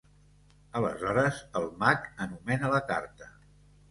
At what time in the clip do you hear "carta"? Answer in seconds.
2.93-3.29